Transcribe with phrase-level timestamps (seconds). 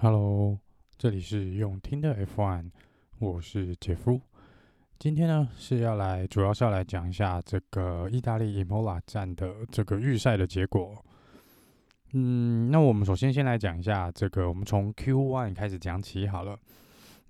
[0.00, 0.56] Hello，
[0.96, 2.70] 这里是用听的 F1，
[3.18, 4.20] 我是杰夫。
[4.96, 11.04] 今天呢是要来，主要是要来讲一下这个意大利 Imola 站的这个预赛的结果。
[12.12, 16.56] 嗯，那我们首先先来讲一下这个，我们从 Q1 开始讲起好了。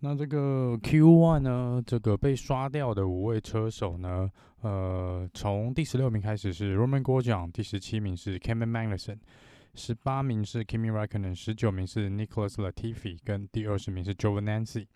[0.00, 4.30] 那这个 Q1 呢，这个被刷掉的五位车手呢，
[4.60, 9.16] 呃，从第十六名开始是 Roman Guo 奖第十七名是 Kevin Magnussen。
[9.74, 14.86] 十八名是 Kimi r a c k o n e n 十九名是 Nicholas Latifi，跟第二十名是 Jovinancy。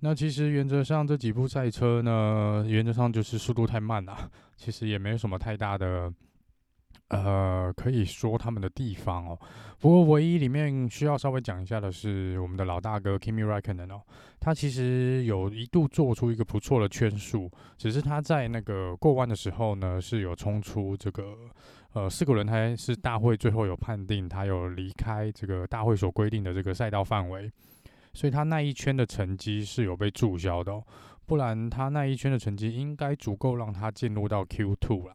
[0.00, 6.12] 那其实原则上这几部赛车呢，原则上就是速度太慢了，其实也没有什么太大的，
[7.08, 9.38] 呃，可以说他们的地方哦。
[9.78, 14.02] 不过唯一里面需要稍微讲一下的是我们的老大哥 Kimi Räikkönen 哦，
[14.40, 21.36] 他其实有一度做出一个不错的圈数，只是他在那个过弯的时候呢，是有冲出这个。
[21.94, 27.50] 呃，四个轮胎是大会最后有判定他有离开这个大会所规定的这个赛道范围，
[28.12, 30.84] 所以他那一圈的成绩是有被注销的哦，
[31.24, 35.14] 不然他那一圈的成绩应该足够让他进入到 Q2 了。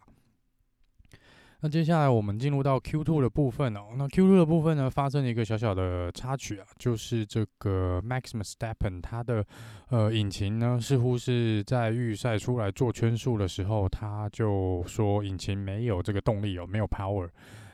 [1.63, 3.93] 那接下来我们进入到 Q2 的部分哦。
[3.95, 9.45] 那 Q2 的部分呢，发生了一个小小的插曲啊，就是这个 Max Verstappen 他的
[9.87, 17.29] 呃引擎呢，似乎是在预赛出来做圈数的时候，他就说引擎没有这个动力哦，没有 power。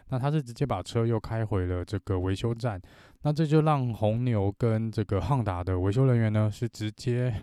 [0.09, 2.79] 那他是直接把车又开回了这个维修站。
[3.23, 7.33] 那这就让红牛跟这个汉达的维修人员呢，是直接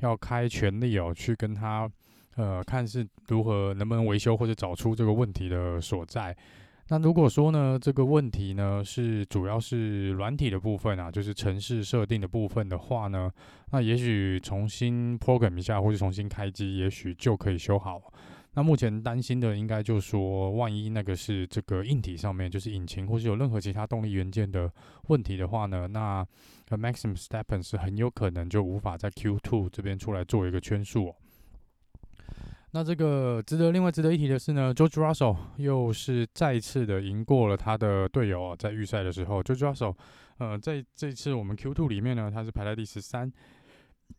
[0.00, 1.90] 要开全力哦，去跟他。
[2.36, 6.36] 呃，看是如何能不能维修或者找出这个问题的所在。
[6.88, 13.30] 那如果说呢，这个问题呢是主要是软体的部分啊，就是程式设定的部分的话呢，
[13.70, 18.12] 那也许重新 program 一下或者重新开机，也许就可以修好。
[18.56, 24.70] 那目前担心的应该就说，万一那个是这个硬体上面，就是引擎或是有任何其他动力元件的
[25.08, 26.24] 问题的话呢，那
[26.68, 31.14] Max Verstappen 是很有可能就无法在 Q2 这边出来做一个圈数哦。
[32.74, 39.94] 那这个值得另外值得一提的是呢，George Russell 又是再次的赢过了他的队友啊，在预赛的时候，George Russell，
[40.38, 43.32] 呃，在这次我们 Q2 里面呢，他是排在第十三。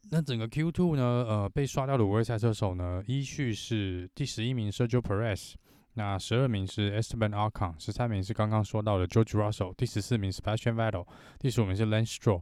[0.09, 5.55] 那整个 Q2 呢，呃，被刷掉的五位赛车手呢，依序是第十一名 Sergio Perez，
[5.95, 11.05] 那十二名是 Esteban Ocon，十三名是刚刚说到的 George Russell，第十四名 Sebastian Vettel，
[11.39, 12.41] 第十五名是 Lance Stroll。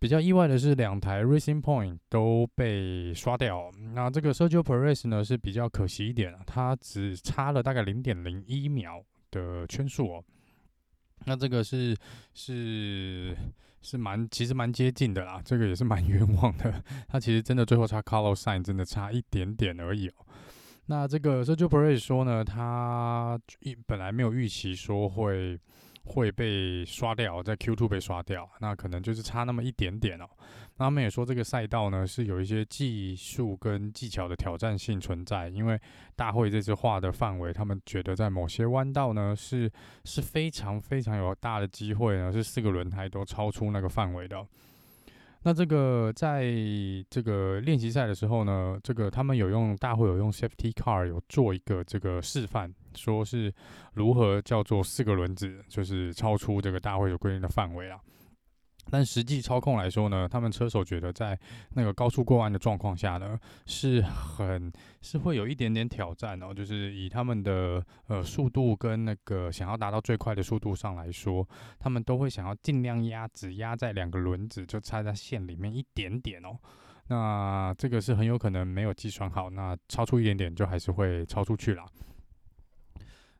[0.00, 3.70] 比较意外的是，两台 Racing Point 都被刷掉。
[3.94, 10.24] 那这个 Sergio Perez 呢，是比较可惜一点，他只差了大概零点零一秒的圈数哦。
[11.24, 11.96] 那这个是
[12.32, 13.36] 是
[13.82, 16.82] 是蛮其实蛮接近的啦，这个也是蛮 冤枉的。
[17.08, 20.14] 他其实真的最后差 Carlos Sainz 真的差一点点而已哦。
[20.86, 25.58] 那这个 Sergio Perez 说呢，他一本来没有预期说会。
[26.08, 30.26] 会被刷掉，在 Q2 被刷掉，那可能就是差那么一点点哦。
[30.78, 35.78] 那他们也说这个赛道呢是有一些技术跟技巧的挑战性存在，因为
[36.16, 39.70] 大会这次画的范围，他们觉得在某些弯道呢是
[40.04, 44.46] 是非常非常有大的机会呢，是四个轮胎都超出那个范围的。
[45.48, 46.44] 那这个在
[47.08, 53.50] 这个练习赛的时候呢，这个他们有用大会有用 safety car 有做一个这个示范，说是
[53.94, 57.98] 如何叫做四个轮子就是超出这个大会有规定的范围啊。
[58.90, 61.38] 但实际操控来说呢，他们车手觉得在
[61.74, 64.72] 那个高速过弯的状况下呢，是很
[65.02, 66.54] 是会有一点点挑战哦。
[66.54, 71.46] 就是以他们的呃速度跟那个想要达到最快的速度上来说，
[71.78, 76.58] 他们都会想要尽量压，只压在两个轮子就插在线里面一点点哦。
[77.08, 81.84] 那这个是很有可能没有计算好，那超出一点点就还是会超出去了。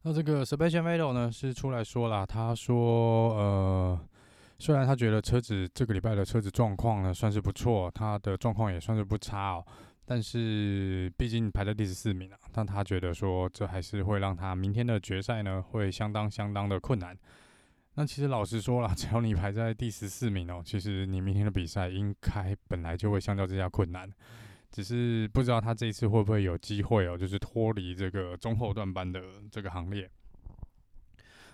[0.03, 4.01] 那这个 Sebastian Vettel 呢是出来说了，他说呃。
[4.61, 9.65] 虽然他觉得车子这个礼拜的车子状况呢算是不错，他的状况也算是不差哦，
[10.05, 17.17] 但是毕竟排在第十四名啊，但他觉得说这还是会让他明天的决赛呢会相当相当的困难。
[17.95, 24.11] 那其实老实说了，只要你排在第十四名哦，其实你明天的比赛应该本来就会相较之下困难，
[24.73, 29.21] 只是不知道他这一次会不会有机会哦，就是脱离这个中后段班的
[29.53, 30.11] 这个行列。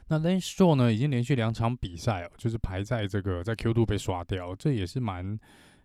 [0.09, 5.39] 那 Lane Stroll 呢，已经连续两场比赛哦，就是排在这个在 Q2 被刷掉，这也是蛮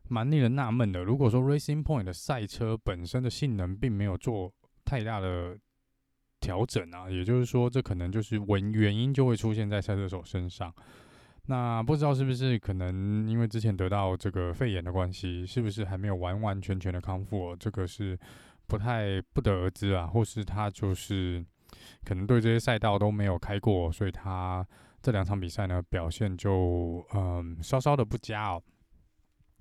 [0.10, 1.04] 蛮令人纳闷的。
[1.04, 5.57] 如果说 Racing Point 的赛车本身的性能并没有做太大的
[6.42, 10.74] 调整啊，也就是说，这可能就是原原因就会出现在赛车手身上。
[11.45, 17.51] 那不知道是不是可能因为之前得到这个肺炎的关系，是不是还没有完完全全的康复？
[17.51, 18.19] 哦这个是
[18.68, 21.45] 不太不得而知啊，或是他就是。
[22.03, 24.65] 可能对这些赛道都没有开过，所以他
[25.01, 28.61] 这两场比赛呢表现就嗯稍稍的不佳哦。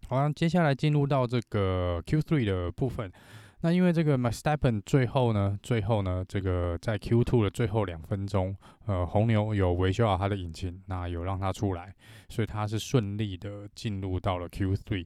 [0.09, 3.13] 好，那接下来进入到这个 Q3 的部分。
[3.61, 8.57] 那因为这个 Verstappen 最后呢，最后呢，这个在 Q2 的最后两分钟，
[8.87, 11.93] 呃，红牛有维修好他的引擎，那有让他出来，
[12.29, 15.05] 所以他是顺利的进入到了 Q3。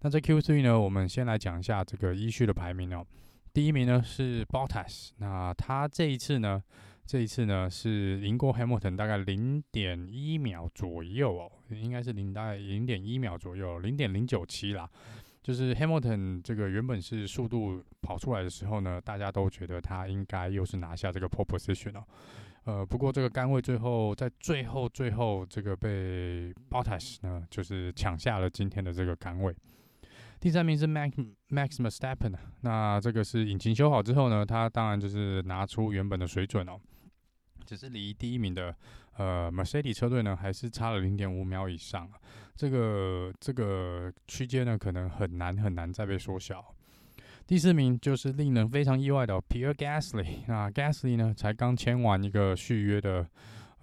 [0.00, 3.06] 那在 Q3 呢，我们先来讲一下这个依序的排名哦。
[3.54, 6.60] 第一名呢是 Bottas，那他这一次呢，
[7.06, 14.90] 这一次呢是赢过 Hamilton 大概零点一秒左右哦，应该是零大概零点一秒左右，零点零九七啦。
[15.40, 22.04] 就是 Hamilton 这个原本是速度跑出来的时候呢，大家都觉得他应该又是拿下这个 pole position 哦。
[22.64, 29.54] 呃，不过这个杆位最后在最后最后这个被 Bottas 呢，就是抢下了今天的这个杆位。
[30.44, 31.10] 第三名是 Max
[31.48, 36.78] Max Verstappen，那这个是引擎修好之后呢，他当然就是拿出原本的水准哦。
[37.64, 38.76] 只是离第一名的
[39.16, 42.06] 呃 Mercedes 车队呢，还是差了零点五秒以上，
[42.54, 46.62] 这个这个区间呢，可能很难很难再被缩小。
[47.46, 53.26] 第四名就是令人非常意外的 Pierre Gasly，那 Gasly 呢才刚签完一个续约的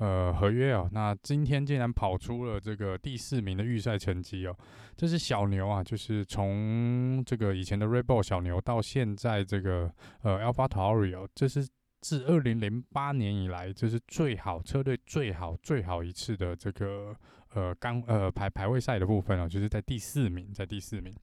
[0.01, 4.57] 呃合约哦，那今天竟然跑出了这个第四名的预赛成绩哦，
[4.97, 9.89] 这是小牛啊，就是从这个以前的 Red Bull 小牛到现在这个
[10.23, 11.65] 呃 AlphaTauri 哦，这是。
[12.03, 17.15] 自二零零八年以来，这是最好车队最好最好一次的这个
[17.53, 21.13] 呃刚呃排排位赛的部分哦，就是在第四名，在第四名，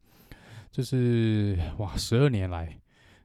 [0.70, 2.78] 这是哇十二年来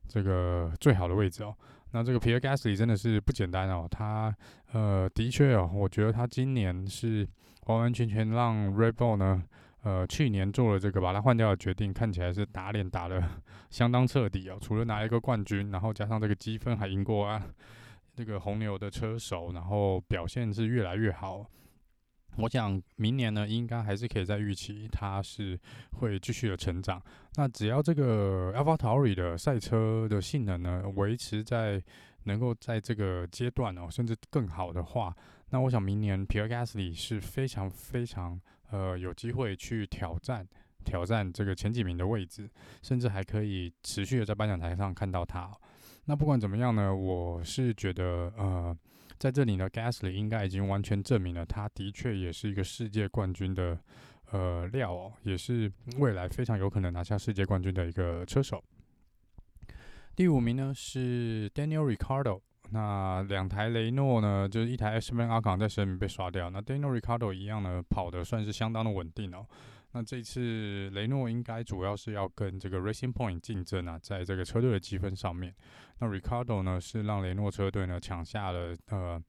[0.08, 1.56] 这个最好的位置哦。
[1.94, 4.36] 那这个 Pierre Gasly 真的是不简单哦，他
[4.74, 7.28] 呃的确哦，我觉得他今年是
[7.68, 9.44] 完完全全让 Red Bull 呢。
[9.84, 13.22] 呃，去年做了这个把他换掉的决定，看起来是打脸打的
[13.70, 14.58] 相当彻底哦。
[14.62, 17.44] 除了拿一个冠军，然后加上这个积分还赢过啊
[18.16, 21.46] 这个红牛的车手，然后表现是越来越好。
[22.38, 25.60] 我想明年呢，应该还是可以再预期他是
[26.00, 27.02] 会继续的成长。
[27.36, 31.84] 那只要这个 AlphaTauri 的赛车的性能呢，维持在
[32.24, 35.16] 能够在这个阶段哦，甚至更好的话，
[35.50, 38.42] 那我想明年 Pierre Gasly 是非常非常。
[38.72, 40.48] 呃，有机会去挑战
[40.84, 42.50] 挑战这个前几名的位置，
[42.82, 45.52] 甚至还可以持续的在颁奖台上看到他。
[46.06, 48.76] 那不管怎么样呢，我是觉得呃，
[49.24, 53.80] 在这里呢，Gasly 应该已经完全证明了，他的确也是一个世界冠军的
[54.32, 58.62] 呃料哦，也是未来非常有可能拿下世界冠军的一个车手。
[60.14, 62.42] 第五名呢是 Daniel Ricciardo。
[62.72, 66.50] 那两台雷诺呢，就是一台 Esteban Ocon 在十二名被刷掉。
[66.50, 69.48] 那 Daniel Ricciardo 一样呢，跑的算是相当的稳定哦。
[69.94, 75.56] 那这次雷诺应该主要是要跟这个 Racing Point 竞争啊，在这个车队的积分上面。
[76.00, 79.24] 那 Ricardo 呢，是让雷诺车队呢抢下了呃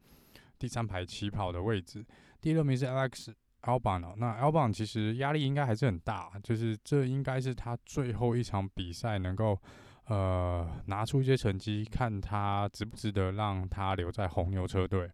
[0.59, 2.05] 第三排起跑的位置。
[2.41, 3.33] 第六名是 Alex
[3.63, 4.15] Albon 哦。
[4.17, 9.57] 那 Albon 其实压力应该还是很大，就是这应该是他最后一场比赛能够。
[10.07, 15.11] 呃，拿出一些成绩，看他值不值得让他留在红牛车队。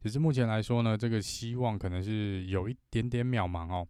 [0.00, 3.86] 只是目前来说呢，这个希望可能是有一点点渺茫哦。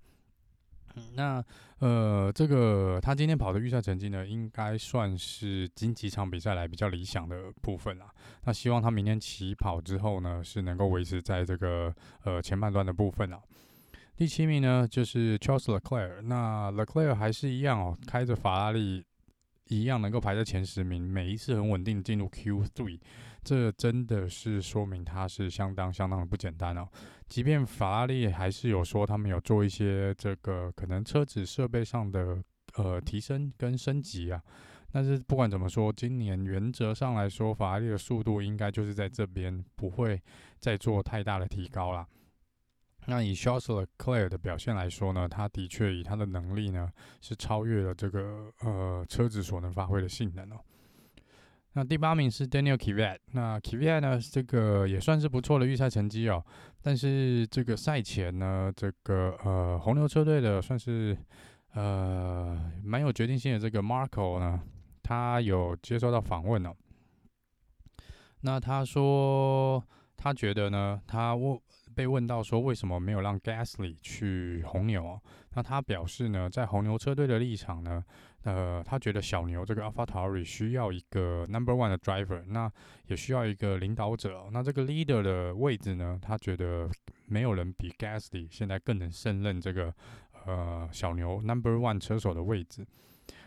[1.14, 1.44] 那
[1.78, 8.06] 呃，这个他今天跑的预赛成绩呢，应该算是近几场比赛来比较理想的部分啦。
[8.44, 11.94] 那希望他明天起跑之后呢，是能够维持在这个
[12.24, 13.40] 呃前半段的部分啊。
[14.16, 16.22] 第七名呢，就是 Charles Leclerc。
[16.22, 19.04] 那 Leclerc 还是一样哦，开着法拉利。
[19.68, 23.00] 一样能够排在前十名，每一次很稳定进入 Q3，
[23.46, 26.88] 这真的是说明它是相当相当的不简单哦。
[27.28, 32.42] 即便法拉利还是有说他们有做一些这个可能车子设备上的
[32.74, 34.42] 呃提升跟升级啊，
[34.90, 40.20] 但是不管怎么说，今年原则上来说，法拉利的速度应该就是在这边不会
[40.58, 42.04] 再做太大的提高了。
[43.06, 50.56] 那以 Charles Leclerc 的表现来说呢，他的确以他的能力呢，是超越了这个呃车子所能发挥的性能哦。
[51.76, 56.42] 那第八名是 Daniel Kvyat，那 Kvyat 呢，这个也算是不错的预赛成绩哦。
[56.80, 61.14] 但是这个赛前呢，这个呃红牛车队的算是
[61.74, 64.58] 呃蛮有决定性的这个 Marko 呢，
[65.02, 66.74] 他有接受到访问哦。
[68.40, 69.84] 那他说
[70.16, 71.60] 他觉得呢，他问。
[71.96, 75.22] 被问到说为什么没有让 Gasly 去红牛哦？
[75.54, 78.04] 那他表示呢，在红牛车队的立场呢，
[78.42, 82.70] 呃，他觉得小牛这个 AlphaTauri 需要一个 Number One 的 Driver，那
[83.06, 84.44] 也需要一个领导者。
[84.52, 86.86] 那这个 Leader 的位置呢，他觉得
[87.24, 89.94] 没有人比 Gasly 现在更能胜任这个
[90.44, 92.86] 呃小牛 Number One 车手的位置。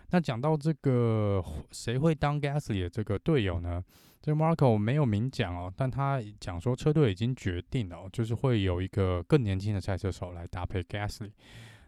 [0.09, 3.83] 那讲到这个谁会当 Gasly 的这个队友呢？
[4.21, 11.31] 这 Marco 没有明讲哦，但他讲说车队已经决定了，就是会有一个更年轻的赛车手来搭配 Gasly。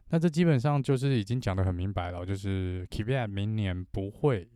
[0.10, 4.48] 那这基本上就是已经讲得很明白了，就是 Kvyat 明年不会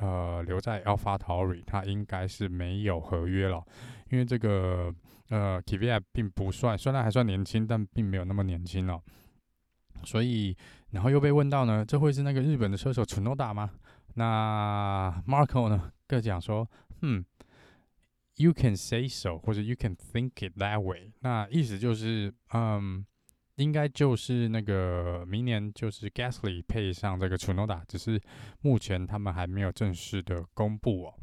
[0.00, 3.64] 呃留在 AlphaTauri，他应该是没有合约了，
[4.10, 4.92] 因为这个
[5.30, 9.00] 呃 Kvyat 并不算，虽然还算年轻，但并没有那么年轻了。
[10.04, 10.56] 所以，
[10.90, 13.70] 然后又被问到呢，这会是那个日本的车手 Tsunoda 吗？
[14.14, 16.68] 那 Marco 呢，各讲说，
[17.00, 17.24] 嗯
[18.36, 21.12] ，You can say so，或者 You can think it that way。
[21.20, 23.04] 那意思就是，嗯，
[23.56, 28.20] 应该就是那个明年就是 Gasly 配上这个 Tsunoda，只是
[28.60, 31.14] 目前他们还没有正式的公布哦。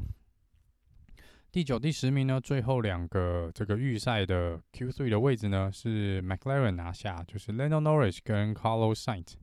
[1.52, 9.34] 第九、第十名呢，最后两个这个预赛的 Q3 的位置呢，是 McLaren 拿下，就是 Lando Norris 跟 Carlos Sainz。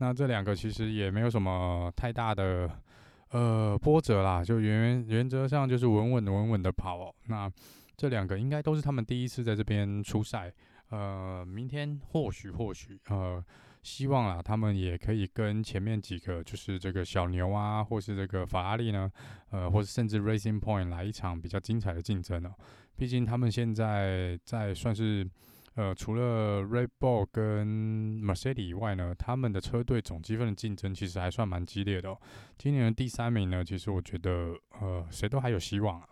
[0.00, 2.68] 那这两个其实也没有什么太大的。
[3.32, 7.14] 呃，波折啦，就原原则上就是稳稳的稳稳的跑。
[7.28, 7.48] 那
[7.96, 10.52] 这两个应该都是他们第一次在这边出赛。
[10.88, 13.40] 呃，明天或许或许呃，
[13.84, 19.08] 希望啦，他们也可以跟前面几个就是这个小牛啊，或是这个法拉利呢，
[19.50, 22.52] 呃，或者甚至 Racing Point 来一场比较精彩的竞争哦。
[22.96, 25.24] 毕竟他们现在在算是。
[25.76, 32.20] 呃，除了 Red Bull 跟 Mercedes 以外呢，他们的车队总积分的竞争其实还算蛮激烈的哦。
[32.58, 36.08] 今年的第三名呢，其实我觉得呃，谁都还有希望啊。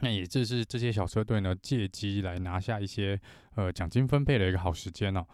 [0.00, 3.20] 那也就是这些小车队呢，借机来拿下一些
[3.54, 5.24] 呃奖金分配的一个好时间哦。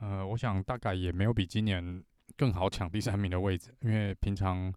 [0.00, 2.02] 呃，我想大概也没有比今年
[2.36, 4.72] 更好抢第三名的位置，因为平常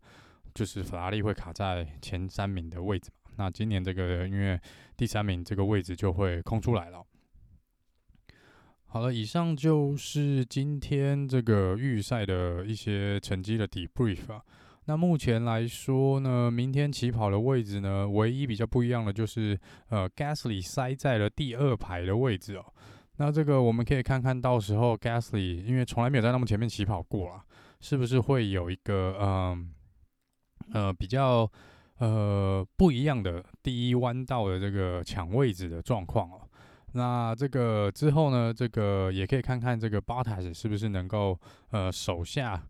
[0.54, 3.32] 就是法拉利会卡在前三名的位置嘛。
[3.38, 4.60] 那今年这个因为
[4.98, 7.04] 第三名这个位置就会空出来了。
[8.94, 14.42] 好了，以上就是今天这个预赛的一些成绩的 debrief 啊。
[14.84, 19.58] 那目前来说呢，明天起跑的位置呢，唯一比较不一样的就是，
[19.88, 22.66] 呃，Gasly 塞在了第二排的位置哦。
[23.16, 27.46] 那这个我们可以看看到时候 Gasly，因为从来没有在那么前面起跑过啊，
[27.80, 29.72] 是不是会有一个嗯
[30.74, 31.50] 呃，呃比较
[32.00, 36.42] 呃不一样的第一弯道的这个抢位置的状况哦？
[36.94, 42.62] 那这个之后呢，这个也可以看看这个 Bottas 是不是能够呃守下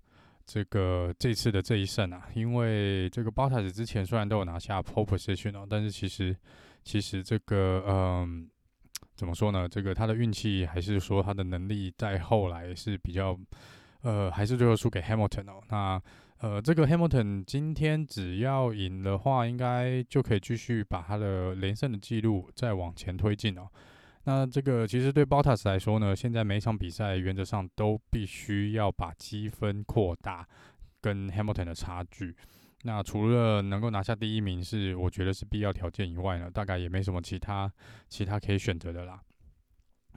[0.45, 2.27] 这个这次的这一胜啊？
[2.35, 6.35] 因为这个 Bottas 之前虽然都有拿下 Pole Position 哦，但是其实
[6.83, 8.47] 其实这个嗯
[9.15, 9.67] 怎么说呢？
[9.67, 13.37] 这个他的运气还是说他的能力在后来是比较
[14.01, 15.61] 呃还是最后输给 Hamilton 哦。
[15.69, 16.01] 那
[16.39, 23.67] 呃这个 Hamilton 今天只要赢的话，应该就可以继续把他的连胜的记录再往前推进哦。
[24.23, 30.47] 那这个其实对 Bottas 来说呢，现在每场比赛原则上都必须要把积分扩大
[31.01, 32.35] 跟 Hamilton 的差距。
[32.83, 37.71] 那除了能够拿下第一名是我觉得是必要条件以外呢，大概也没什么其他
[38.09, 39.21] 其他可以选择的啦。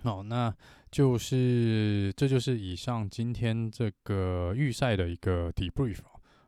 [0.02, 0.54] 好，那
[0.90, 5.99] 就是这就是以上今天这个预赛的一个 debrief。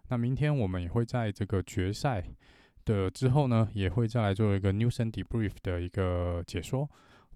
[0.08, 2.22] 那明天我们也会在这个决赛
[2.84, 6.88] 的之后呢，也会再来做一个 news and debrief 的一个解说。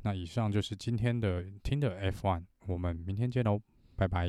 [0.03, 3.61] 那以上就是今天的听的 F1，我们明天见喽，
[3.97, 4.29] 拜拜。